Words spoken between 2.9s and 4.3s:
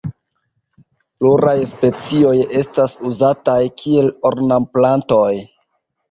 uzataj kiel